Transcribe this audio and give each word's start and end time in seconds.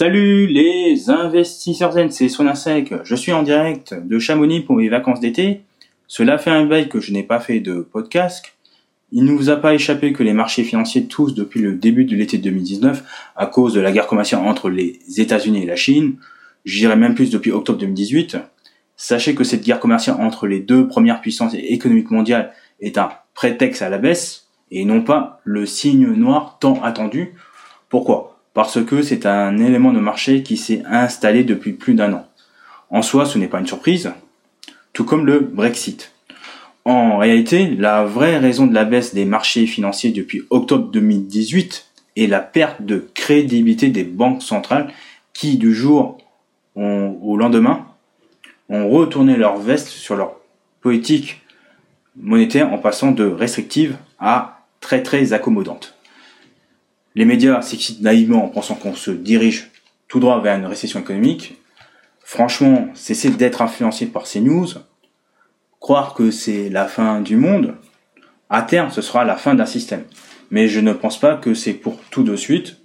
Salut 0.00 0.46
les 0.46 1.10
investisseurs 1.10 1.92
zen, 1.92 2.10
c'est 2.10 2.30
Sec. 2.30 2.94
Je 3.04 3.14
suis 3.14 3.32
en 3.32 3.42
direct 3.42 3.92
de 3.92 4.18
Chamonix 4.18 4.62
pour 4.62 4.76
mes 4.76 4.88
vacances 4.88 5.20
d'été. 5.20 5.60
Cela 6.06 6.38
fait 6.38 6.48
un 6.48 6.64
bail 6.64 6.88
que 6.88 7.00
je 7.00 7.12
n'ai 7.12 7.22
pas 7.22 7.38
fait 7.38 7.60
de 7.60 7.80
podcast. 7.80 8.46
Il 9.12 9.26
ne 9.26 9.32
vous 9.32 9.50
a 9.50 9.56
pas 9.56 9.74
échappé 9.74 10.14
que 10.14 10.22
les 10.22 10.32
marchés 10.32 10.64
financiers 10.64 11.04
tous 11.04 11.34
depuis 11.34 11.60
le 11.60 11.74
début 11.74 12.06
de 12.06 12.16
l'été 12.16 12.38
2019 12.38 13.04
à 13.36 13.44
cause 13.44 13.74
de 13.74 13.80
la 13.80 13.92
guerre 13.92 14.06
commerciale 14.06 14.40
entre 14.40 14.70
les 14.70 14.98
États-Unis 15.18 15.64
et 15.64 15.66
la 15.66 15.76
Chine. 15.76 16.16
J'irai 16.64 16.96
même 16.96 17.14
plus 17.14 17.28
depuis 17.28 17.52
octobre 17.52 17.78
2018. 17.80 18.38
Sachez 18.96 19.34
que 19.34 19.44
cette 19.44 19.64
guerre 19.64 19.80
commerciale 19.80 20.16
entre 20.18 20.46
les 20.46 20.60
deux 20.60 20.88
premières 20.88 21.20
puissances 21.20 21.52
économiques 21.52 22.10
mondiales 22.10 22.54
est 22.80 22.96
un 22.96 23.10
prétexte 23.34 23.82
à 23.82 23.90
la 23.90 23.98
baisse 23.98 24.46
et 24.70 24.86
non 24.86 25.02
pas 25.02 25.42
le 25.44 25.66
signe 25.66 26.06
noir 26.06 26.56
tant 26.58 26.82
attendu. 26.82 27.34
Pourquoi? 27.90 28.29
Parce 28.54 28.84
que 28.84 29.02
c'est 29.02 29.26
un 29.26 29.58
élément 29.58 29.92
de 29.92 30.00
marché 30.00 30.42
qui 30.42 30.56
s'est 30.56 30.82
installé 30.86 31.44
depuis 31.44 31.72
plus 31.72 31.94
d'un 31.94 32.12
an. 32.12 32.26
En 32.90 33.02
soi, 33.02 33.24
ce 33.24 33.38
n'est 33.38 33.46
pas 33.46 33.60
une 33.60 33.66
surprise, 33.66 34.12
tout 34.92 35.04
comme 35.04 35.24
le 35.24 35.38
Brexit. 35.40 36.12
En 36.84 37.18
réalité, 37.18 37.68
la 37.68 38.04
vraie 38.04 38.38
raison 38.38 38.66
de 38.66 38.74
la 38.74 38.84
baisse 38.84 39.14
des 39.14 39.24
marchés 39.24 39.66
financiers 39.66 40.10
depuis 40.10 40.42
octobre 40.50 40.90
2018 40.90 41.86
est 42.16 42.26
la 42.26 42.40
perte 42.40 42.82
de 42.82 43.08
crédibilité 43.14 43.88
des 43.88 44.04
banques 44.04 44.42
centrales 44.42 44.92
qui, 45.32 45.56
du 45.56 45.74
jour 45.74 46.18
au 46.74 47.36
lendemain, 47.36 47.86
ont 48.68 48.88
retourné 48.88 49.36
leur 49.36 49.58
veste 49.58 49.88
sur 49.88 50.16
leur 50.16 50.36
politique 50.80 51.42
monétaire 52.16 52.72
en 52.72 52.78
passant 52.78 53.10
de 53.12 53.24
restrictive 53.24 53.96
à 54.18 54.64
très 54.80 55.02
très 55.02 55.32
accommodante. 55.32 55.94
Les 57.14 57.24
médias 57.24 57.60
s'excitent 57.62 58.02
naïvement 58.02 58.44
en 58.44 58.48
pensant 58.48 58.74
qu'on 58.74 58.94
se 58.94 59.10
dirige 59.10 59.70
tout 60.08 60.20
droit 60.20 60.40
vers 60.40 60.56
une 60.56 60.66
récession 60.66 61.00
économique. 61.00 61.60
Franchement, 62.20 62.88
cesser 62.94 63.30
d'être 63.30 63.62
influencé 63.62 64.06
par 64.06 64.26
ces 64.26 64.40
news, 64.40 64.68
croire 65.80 66.14
que 66.14 66.30
c'est 66.30 66.68
la 66.68 66.86
fin 66.86 67.20
du 67.20 67.36
monde, 67.36 67.74
à 68.48 68.62
terme, 68.62 68.90
ce 68.90 69.02
sera 69.02 69.24
la 69.24 69.36
fin 69.36 69.54
d'un 69.54 69.66
système. 69.66 70.04
Mais 70.50 70.68
je 70.68 70.80
ne 70.80 70.92
pense 70.92 71.18
pas 71.18 71.36
que 71.36 71.54
c'est 71.54 71.74
pour 71.74 71.98
tout 72.10 72.24
de 72.24 72.36
suite. 72.36 72.76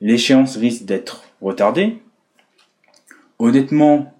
L'échéance 0.00 0.56
risque 0.56 0.84
d'être 0.84 1.24
retardée. 1.40 1.98
Honnêtement, 3.38 4.14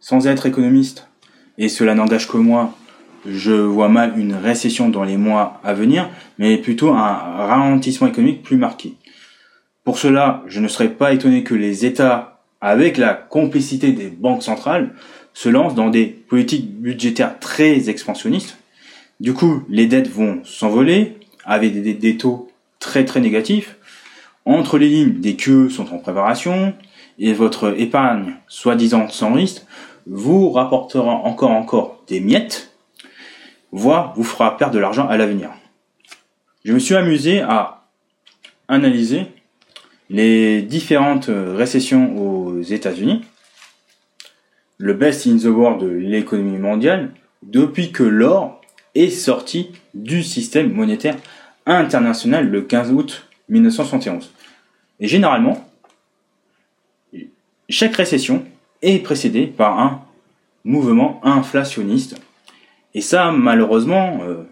sans 0.00 0.26
être 0.26 0.46
économiste, 0.46 1.08
et 1.56 1.68
cela 1.68 1.94
n'engage 1.94 2.28
que 2.28 2.36
moi, 2.36 2.76
je 3.26 3.52
vois 3.52 3.88
mal 3.88 4.18
une 4.18 4.34
récession 4.34 4.88
dans 4.88 5.04
les 5.04 5.16
mois 5.16 5.60
à 5.64 5.74
venir, 5.74 6.08
mais 6.38 6.56
plutôt 6.56 6.90
un 6.90 7.12
ralentissement 7.12 8.08
économique 8.08 8.42
plus 8.42 8.56
marqué. 8.56 8.94
Pour 9.84 9.98
cela, 9.98 10.42
je 10.46 10.60
ne 10.60 10.68
serais 10.68 10.90
pas 10.90 11.12
étonné 11.12 11.42
que 11.44 11.54
les 11.54 11.86
États, 11.86 12.42
avec 12.60 12.96
la 12.96 13.14
complicité 13.14 13.92
des 13.92 14.08
banques 14.08 14.42
centrales, 14.42 14.94
se 15.32 15.48
lancent 15.48 15.74
dans 15.74 15.90
des 15.90 16.06
politiques 16.06 16.70
budgétaires 16.80 17.38
très 17.38 17.88
expansionnistes. 17.88 18.58
Du 19.20 19.34
coup, 19.34 19.62
les 19.68 19.86
dettes 19.86 20.10
vont 20.10 20.40
s'envoler 20.44 21.16
avec 21.44 21.82
des, 21.82 22.16
taux 22.16 22.50
très 22.78 23.04
très 23.04 23.20
négatifs. 23.20 23.76
Entre 24.44 24.78
les 24.78 24.88
lignes, 24.88 25.20
des 25.20 25.36
queues 25.36 25.68
sont 25.70 25.92
en 25.92 25.98
préparation 25.98 26.74
et 27.18 27.32
votre 27.32 27.80
épargne, 27.80 28.34
soi-disant 28.46 29.08
sans 29.08 29.32
risque, 29.32 29.62
vous 30.06 30.50
rapportera 30.50 31.12
encore 31.12 31.50
encore 31.50 32.02
des 32.08 32.20
miettes 32.20 32.67
voire 33.72 34.14
vous 34.16 34.24
fera 34.24 34.56
perdre 34.56 34.74
de 34.74 34.78
l'argent 34.78 35.08
à 35.08 35.16
l'avenir. 35.16 35.50
Je 36.64 36.72
me 36.72 36.78
suis 36.78 36.94
amusé 36.94 37.40
à 37.40 37.86
analyser 38.68 39.26
les 40.10 40.62
différentes 40.62 41.30
récessions 41.30 42.16
aux 42.16 42.62
États-Unis, 42.62 43.24
le 44.78 44.94
best 44.94 45.26
in 45.26 45.36
the 45.36 45.44
world 45.44 45.82
de 45.82 45.88
l'économie 45.88 46.58
mondiale, 46.58 47.10
depuis 47.42 47.92
que 47.92 48.02
l'or 48.02 48.60
est 48.94 49.10
sorti 49.10 49.70
du 49.94 50.22
système 50.22 50.72
monétaire 50.72 51.16
international 51.66 52.48
le 52.48 52.62
15 52.62 52.92
août 52.92 53.28
1971. 53.48 54.32
Et 55.00 55.08
généralement, 55.08 55.68
chaque 57.68 57.96
récession 57.96 58.44
est 58.82 59.02
précédée 59.02 59.46
par 59.46 59.78
un 59.78 60.02
mouvement 60.64 61.20
inflationniste 61.22 62.16
et 62.94 63.00
ça, 63.00 63.30
malheureusement, 63.32 64.20
euh, 64.22 64.44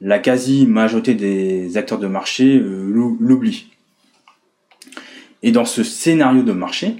la 0.00 0.18
quasi-majorité 0.18 1.14
des 1.14 1.76
acteurs 1.76 1.98
de 1.98 2.06
marché 2.06 2.56
euh, 2.56 2.90
l'oublie. 3.20 3.68
Et 5.42 5.52
dans 5.52 5.64
ce 5.64 5.82
scénario 5.82 6.42
de 6.42 6.52
marché, 6.52 6.96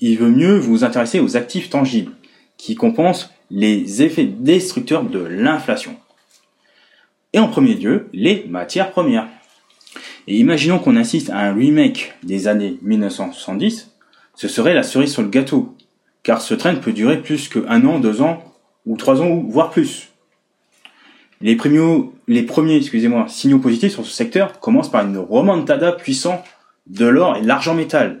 il 0.00 0.18
veut 0.18 0.30
mieux 0.30 0.58
vous 0.58 0.84
intéresser 0.84 1.20
aux 1.20 1.36
actifs 1.36 1.70
tangibles, 1.70 2.12
qui 2.56 2.74
compensent 2.74 3.30
les 3.50 4.02
effets 4.02 4.26
destructeurs 4.26 5.04
de 5.04 5.20
l'inflation. 5.20 5.96
Et 7.32 7.38
en 7.38 7.48
premier 7.48 7.74
lieu, 7.74 8.08
les 8.12 8.44
matières 8.48 8.90
premières. 8.90 9.28
Et 10.26 10.36
imaginons 10.36 10.78
qu'on 10.78 10.96
assiste 10.96 11.30
à 11.30 11.38
un 11.38 11.54
remake 11.54 12.14
des 12.22 12.48
années 12.48 12.78
1970, 12.82 13.90
ce 14.34 14.48
serait 14.48 14.74
la 14.74 14.82
cerise 14.82 15.12
sur 15.12 15.22
le 15.22 15.28
gâteau, 15.28 15.74
car 16.22 16.40
ce 16.40 16.54
train 16.54 16.74
peut 16.74 16.92
durer 16.92 17.20
plus 17.20 17.48
qu'un 17.48 17.84
an, 17.84 17.98
deux 17.98 18.22
ans, 18.22 18.44
ou 18.86 18.96
trois 18.96 19.20
ans, 19.20 19.44
voire 19.48 19.70
plus. 19.70 20.09
Les 21.42 21.56
premiers, 21.56 22.76
excusez-moi, 22.76 23.26
signaux 23.28 23.60
positifs 23.60 23.92
sur 23.92 24.04
ce 24.04 24.12
secteur 24.12 24.60
commencent 24.60 24.90
par 24.90 25.06
une 25.06 25.16
remontada 25.16 25.92
puissante 25.92 26.44
de 26.86 27.06
l'or 27.06 27.36
et 27.36 27.42
de 27.42 27.46
l'argent 27.46 27.74
métal. 27.74 28.20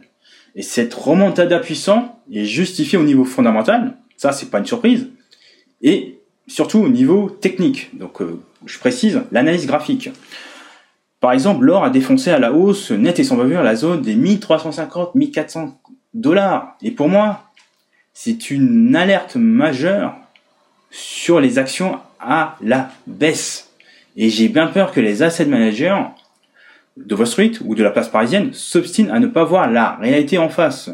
Et 0.54 0.62
cette 0.62 0.94
remontada 0.94 1.58
puissante 1.58 2.10
est 2.32 2.44
justifiée 2.44 2.98
au 2.98 3.02
niveau 3.02 3.24
fondamental, 3.24 3.98
ça 4.16 4.32
c'est 4.32 4.50
pas 4.50 4.58
une 4.58 4.66
surprise, 4.66 5.10
et 5.82 6.18
surtout 6.46 6.78
au 6.78 6.88
niveau 6.88 7.28
technique. 7.28 7.90
Donc 7.96 8.22
euh, 8.22 8.40
je 8.64 8.78
précise 8.78 9.20
l'analyse 9.32 9.66
graphique. 9.66 10.10
Par 11.20 11.32
exemple, 11.32 11.66
l'or 11.66 11.84
a 11.84 11.90
défoncé 11.90 12.30
à 12.30 12.38
la 12.38 12.52
hausse 12.52 12.90
net 12.90 13.18
et 13.18 13.24
sans 13.24 13.36
bavure 13.36 13.62
la 13.62 13.76
zone 13.76 14.00
des 14.00 14.16
1350-1400 14.16 15.74
dollars. 16.14 16.76
Et 16.80 16.90
pour 16.90 17.10
moi, 17.10 17.44
c'est 18.14 18.50
une 18.50 18.96
alerte 18.96 19.36
majeure 19.36 20.14
sur 21.30 21.38
les 21.38 21.60
actions 21.60 22.00
à 22.18 22.56
la 22.60 22.90
baisse. 23.06 23.70
Et 24.16 24.30
j'ai 24.30 24.48
bien 24.48 24.66
peur 24.66 24.90
que 24.90 24.98
les 24.98 25.22
asset 25.22 25.44
managers 25.44 25.96
de 26.96 27.14
Wall 27.14 27.26
Street 27.28 27.52
ou 27.64 27.76
de 27.76 27.84
la 27.84 27.92
place 27.92 28.08
parisienne 28.08 28.52
s'obstinent 28.52 29.12
à 29.12 29.20
ne 29.20 29.28
pas 29.28 29.44
voir 29.44 29.70
la 29.70 29.94
réalité 29.94 30.38
en 30.38 30.48
face. 30.48 30.90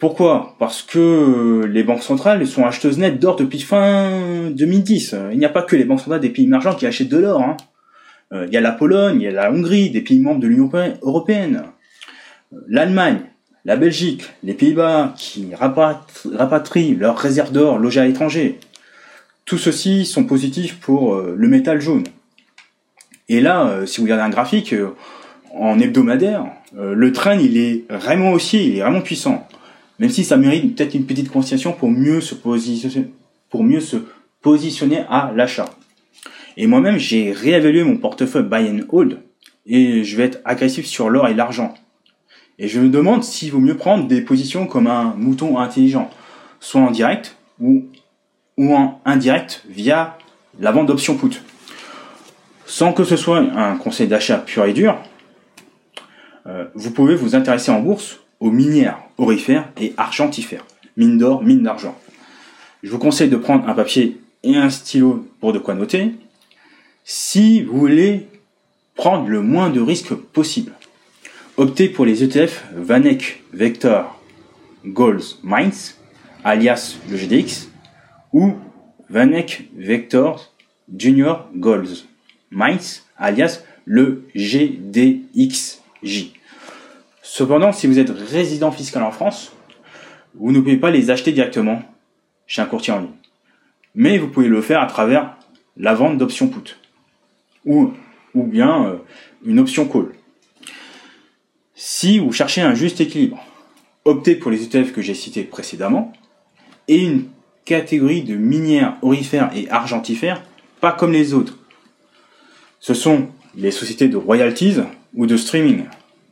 Pourquoi? 0.00 0.56
Parce 0.58 0.82
que 0.82 1.64
les 1.72 1.84
banques 1.84 2.02
centrales 2.02 2.44
sont 2.44 2.66
acheteuses 2.66 2.98
nettes 2.98 3.20
d'or 3.20 3.36
depuis 3.36 3.60
fin 3.60 4.50
2010. 4.50 5.14
Il 5.30 5.38
n'y 5.38 5.44
a 5.44 5.48
pas 5.48 5.62
que 5.62 5.76
les 5.76 5.84
banques 5.84 6.00
centrales 6.00 6.18
des 6.18 6.30
pays 6.30 6.46
émergents 6.46 6.74
qui 6.74 6.86
achètent 6.86 7.08
de 7.08 7.18
l'or. 7.18 7.40
Hein. 7.40 7.56
Euh, 8.32 8.46
il 8.48 8.52
y 8.52 8.56
a 8.56 8.60
la 8.60 8.72
Pologne, 8.72 9.20
il 9.20 9.26
y 9.26 9.28
a 9.28 9.30
la 9.30 9.52
Hongrie, 9.52 9.90
des 9.90 10.00
pays 10.00 10.18
membres 10.18 10.40
de 10.40 10.48
l'Union 10.48 10.68
européenne, 11.02 11.62
l'Allemagne, 12.66 13.20
la 13.68 13.76
Belgique, 13.76 14.22
les 14.42 14.54
Pays-Bas 14.54 15.12
qui 15.14 15.54
rapatrient 15.54 16.94
leurs 16.94 17.18
réserves 17.18 17.52
d'or 17.52 17.78
logées 17.78 18.00
à 18.00 18.06
l'étranger. 18.06 18.58
Tout 19.44 19.58
ceci 19.58 20.06
sont 20.06 20.24
positifs 20.24 20.80
pour 20.80 21.14
euh, 21.14 21.34
le 21.36 21.48
métal 21.48 21.78
jaune. 21.78 22.04
Et 23.28 23.42
là, 23.42 23.68
euh, 23.68 23.84
si 23.84 23.98
vous 23.98 24.04
regardez 24.04 24.22
un 24.24 24.30
graphique 24.30 24.72
euh, 24.72 24.94
en 25.54 25.78
hebdomadaire, 25.78 26.46
le 26.74 27.12
train 27.12 27.34
il 27.36 27.58
est 27.58 27.84
vraiment 27.90 28.32
haussier, 28.32 28.62
il 28.62 28.78
est 28.78 28.80
vraiment 28.80 29.02
puissant. 29.02 29.46
Même 29.98 30.10
si 30.10 30.24
ça 30.24 30.38
mérite 30.38 30.74
peut-être 30.74 30.94
une 30.94 31.04
petite 31.04 31.30
conciliation 31.30 31.72
pour 31.72 31.90
mieux 31.90 32.22
se 32.22 32.34
positionner, 32.34 33.08
pour 33.50 33.64
mieux 33.64 33.80
se 33.80 33.96
positionner 34.40 35.04
à 35.10 35.30
l'achat. 35.36 35.68
Et 36.56 36.66
moi-même, 36.66 36.96
j'ai 36.96 37.32
réévalué 37.32 37.82
mon 37.82 37.98
portefeuille 37.98 38.44
buy 38.44 38.70
and 38.70 38.86
hold 38.88 39.18
et 39.66 40.04
je 40.04 40.16
vais 40.16 40.24
être 40.24 40.40
agressif 40.46 40.86
sur 40.86 41.10
l'or 41.10 41.28
et 41.28 41.34
l'argent. 41.34 41.74
Et 42.58 42.68
je 42.68 42.80
me 42.80 42.88
demande 42.88 43.22
s'il 43.22 43.52
vaut 43.52 43.60
mieux 43.60 43.76
prendre 43.76 44.06
des 44.08 44.20
positions 44.20 44.66
comme 44.66 44.86
un 44.86 45.14
mouton 45.16 45.58
intelligent, 45.58 46.10
soit 46.60 46.80
en 46.80 46.90
direct 46.90 47.36
ou 47.60 47.84
ou 48.58 48.74
en 48.74 49.00
indirect 49.04 49.62
via 49.68 50.18
la 50.60 50.72
vente 50.72 50.88
d'options 50.88 51.16
put. 51.16 51.40
Sans 52.66 52.92
que 52.92 53.04
ce 53.04 53.16
soit 53.16 53.38
un 53.38 53.76
conseil 53.76 54.08
d'achat 54.08 54.38
pur 54.38 54.64
et 54.66 54.74
dur, 54.74 54.98
euh, 56.46 56.66
vous 56.74 56.90
pouvez 56.90 57.14
vous 57.14 57.34
intéresser 57.34 57.70
en 57.70 57.80
bourse 57.80 58.18
aux 58.40 58.50
minières 58.50 58.98
orifères 59.16 59.70
et 59.80 59.94
argentifères, 59.96 60.64
mine 60.96 61.16
d'or, 61.16 61.42
mine 61.42 61.62
d'argent. 61.62 61.96
Je 62.82 62.90
vous 62.90 62.98
conseille 62.98 63.30
de 63.30 63.36
prendre 63.36 63.66
un 63.68 63.74
papier 63.74 64.20
et 64.42 64.56
un 64.56 64.70
stylo 64.70 65.26
pour 65.40 65.52
de 65.52 65.58
quoi 65.58 65.74
noter. 65.74 66.14
Si 67.04 67.62
vous 67.62 67.78
voulez 67.78 68.28
prendre 68.94 69.28
le 69.28 69.40
moins 69.40 69.70
de 69.70 69.80
risques 69.80 70.14
possible, 70.14 70.72
optez 71.58 71.88
pour 71.88 72.06
les 72.06 72.22
ETF 72.22 72.64
Vanek 72.72 73.42
Vector 73.52 74.18
Goals 74.86 75.22
Mines, 75.42 75.72
alias 76.44 76.96
le 77.10 77.16
GDX, 77.16 77.68
ou 78.32 78.54
Vanek 79.10 79.68
Vector 79.76 80.52
Junior 80.96 81.50
Goals, 81.54 82.06
Mines, 82.52 83.02
alias 83.18 83.64
le 83.84 84.24
GDXJ. 84.36 86.32
Cependant, 87.22 87.72
si 87.72 87.88
vous 87.88 87.98
êtes 87.98 88.10
résident 88.10 88.70
fiscal 88.70 89.02
en 89.02 89.10
France, 89.10 89.52
vous 90.34 90.52
ne 90.52 90.60
pouvez 90.60 90.76
pas 90.76 90.92
les 90.92 91.10
acheter 91.10 91.32
directement 91.32 91.82
chez 92.46 92.62
un 92.62 92.66
courtier 92.66 92.92
en 92.92 93.00
ligne. 93.00 93.10
Mais 93.96 94.16
vous 94.16 94.28
pouvez 94.28 94.48
le 94.48 94.62
faire 94.62 94.80
à 94.80 94.86
travers 94.86 95.36
la 95.76 95.94
vente 95.94 96.18
d'options 96.18 96.48
put 96.48 96.76
ou, 97.64 97.92
ou 98.34 98.44
bien 98.44 98.86
euh, 98.86 98.96
une 99.44 99.58
option 99.58 99.86
call. 99.86 100.12
Si 102.00 102.20
vous 102.20 102.30
cherchez 102.30 102.60
un 102.60 102.74
juste 102.74 103.00
équilibre, 103.00 103.44
optez 104.04 104.36
pour 104.36 104.52
les 104.52 104.62
ETF 104.62 104.92
que 104.92 105.02
j'ai 105.02 105.14
cités 105.14 105.42
précédemment 105.42 106.12
et 106.86 107.02
une 107.02 107.24
catégorie 107.64 108.22
de 108.22 108.36
minières 108.36 108.96
orifères 109.02 109.50
et 109.52 109.68
argentifères, 109.68 110.44
pas 110.80 110.92
comme 110.92 111.10
les 111.10 111.34
autres. 111.34 111.58
Ce 112.78 112.94
sont 112.94 113.30
les 113.56 113.72
sociétés 113.72 114.06
de 114.06 114.16
royalties 114.16 114.76
ou 115.12 115.26
de 115.26 115.36
streaming. 115.36 115.86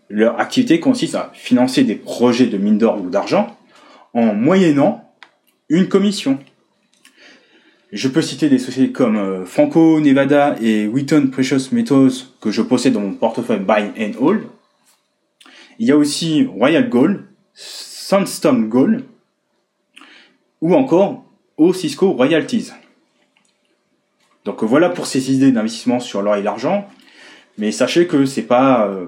Leur 0.09 0.39
activité 0.39 0.79
consiste 0.79 1.17
à 1.17 1.33
financer 1.35 1.83
des 1.83 1.97
projets 1.97 2.47
de 2.47 2.59
mine 2.59 2.79
d'or 2.79 3.03
ou 3.03 3.11
d'argent 3.11 3.59
en 4.15 4.35
moyennant 4.35 5.13
une 5.69 5.89
commission. 5.89 6.39
Je 7.91 8.07
peux 8.07 8.23
citer 8.23 8.49
des 8.49 8.61
sociétés 8.61 8.93
comme 8.93 9.17
euh, 9.17 9.45
Franco 9.45 9.99
Nevada 9.99 10.55
et 10.63 10.87
Wheaton 10.87 11.27
Precious 11.33 11.73
Metals 11.73 12.13
que 12.41 12.53
je 12.53 12.63
possède 12.63 12.93
dans 12.93 13.01
mon 13.01 13.15
portefeuille 13.15 13.59
Buy 13.59 13.91
and 13.99 14.13
Hold. 14.21 14.43
Il 15.79 15.87
y 15.87 15.93
a 15.93 15.97
aussi 15.97 16.45
Royal 16.45 16.89
Gold, 16.89 17.25
Sandstone 17.55 18.69
Gold 18.69 19.05
ou 20.61 20.75
encore 20.75 21.25
au 21.57 21.73
Cisco 21.73 22.13
Royalties. 22.13 22.71
Donc 24.45 24.63
voilà 24.63 24.91
pour 24.91 25.07
ces 25.07 25.33
idées 25.33 25.53
d'investissement 25.53 26.01
sur 26.01 26.23
l'or 26.23 26.37
et 26.37 26.43
l'argent. 26.43 26.89
Mais 27.59 27.73
sachez 27.73 28.07
que 28.07 28.27
c'est 28.27 28.43
pas, 28.43 28.87
euh, 28.87 29.07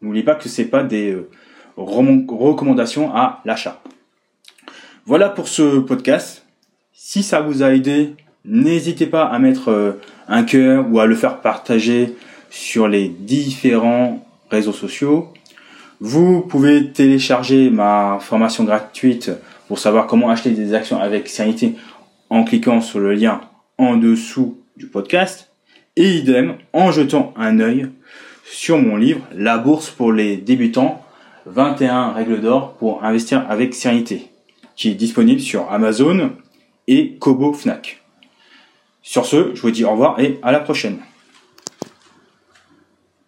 n'oubliez 0.00 0.24
pas 0.24 0.34
que 0.34 0.48
c'est 0.48 0.64
pas 0.64 0.82
des 0.82 1.12
euh, 1.12 1.28
recommandations 1.76 3.14
à 3.14 3.40
l'achat. 3.44 3.82
Voilà 5.04 5.28
pour 5.28 5.48
ce 5.48 5.78
podcast. 5.78 6.44
Si 6.92 7.22
ça 7.22 7.40
vous 7.40 7.62
a 7.62 7.74
aidé, 7.74 8.14
n'hésitez 8.44 9.06
pas 9.06 9.24
à 9.24 9.38
mettre 9.38 9.70
euh, 9.70 9.92
un 10.28 10.42
cœur 10.42 10.86
ou 10.90 11.00
à 11.00 11.06
le 11.06 11.14
faire 11.14 11.40
partager 11.40 12.14
sur 12.50 12.88
les 12.88 13.08
différents 13.08 14.26
réseaux 14.50 14.72
sociaux. 14.72 15.32
Vous 16.00 16.42
pouvez 16.42 16.92
télécharger 16.92 17.70
ma 17.70 18.18
formation 18.20 18.62
gratuite 18.62 19.32
pour 19.66 19.80
savoir 19.80 20.06
comment 20.06 20.30
acheter 20.30 20.50
des 20.50 20.72
actions 20.72 21.00
avec 21.00 21.28
sérénité 21.28 21.74
en 22.30 22.44
cliquant 22.44 22.80
sur 22.80 23.00
le 23.00 23.14
lien 23.14 23.40
en 23.78 23.96
dessous 23.96 24.58
du 24.76 24.86
podcast 24.86 25.50
et 25.96 26.08
idem 26.08 26.54
en 26.72 26.92
jetant 26.92 27.34
un 27.36 27.58
œil 27.58 27.88
sur 28.44 28.78
mon 28.78 28.96
livre 28.96 29.22
La 29.34 29.58
bourse 29.58 29.90
pour 29.90 30.12
les 30.12 30.36
débutants 30.36 31.02
21 31.46 32.12
règles 32.12 32.40
d'or 32.40 32.74
pour 32.74 33.04
investir 33.04 33.44
avec 33.48 33.74
sérénité 33.74 34.30
qui 34.76 34.90
est 34.90 34.94
disponible 34.94 35.40
sur 35.40 35.70
Amazon 35.72 36.30
et 36.86 37.16
Kobo 37.16 37.52
Fnac. 37.52 38.04
Sur 39.02 39.26
ce, 39.26 39.52
je 39.54 39.62
vous 39.62 39.72
dis 39.72 39.84
au 39.84 39.90
revoir 39.90 40.20
et 40.20 40.38
à 40.42 40.52
la 40.52 40.60
prochaine. 40.60 40.98